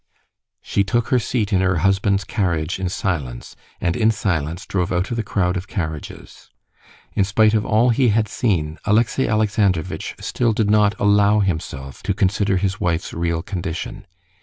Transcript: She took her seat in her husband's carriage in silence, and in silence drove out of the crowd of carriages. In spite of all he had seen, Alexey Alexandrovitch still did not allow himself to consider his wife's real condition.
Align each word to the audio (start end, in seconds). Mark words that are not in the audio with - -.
She 0.63 0.83
took 0.83 1.09
her 1.09 1.19
seat 1.19 1.53
in 1.53 1.61
her 1.61 1.77
husband's 1.85 2.23
carriage 2.23 2.79
in 2.79 2.89
silence, 2.89 3.55
and 3.79 3.95
in 3.95 4.09
silence 4.09 4.65
drove 4.65 4.91
out 4.91 5.11
of 5.11 5.15
the 5.15 5.21
crowd 5.21 5.55
of 5.55 5.67
carriages. 5.67 6.49
In 7.13 7.23
spite 7.23 7.53
of 7.53 7.67
all 7.67 7.91
he 7.91 8.07
had 8.09 8.27
seen, 8.27 8.79
Alexey 8.85 9.27
Alexandrovitch 9.27 10.15
still 10.19 10.53
did 10.53 10.71
not 10.71 10.99
allow 10.99 11.41
himself 11.41 12.01
to 12.01 12.15
consider 12.15 12.57
his 12.57 12.81
wife's 12.81 13.13
real 13.13 13.43
condition. 13.43 14.07